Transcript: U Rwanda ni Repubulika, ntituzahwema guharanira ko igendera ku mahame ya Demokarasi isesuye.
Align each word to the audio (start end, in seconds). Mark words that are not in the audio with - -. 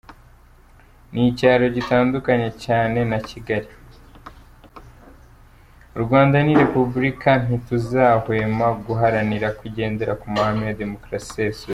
U 5.97 5.99
Rwanda 6.03 6.37
ni 6.45 6.53
Repubulika, 6.61 7.29
ntituzahwema 7.43 8.67
guharanira 8.85 9.47
ko 9.57 9.61
igendera 9.69 10.13
ku 10.21 10.25
mahame 10.35 10.63
ya 10.69 10.77
Demokarasi 10.81 11.25
isesuye. 11.33 11.69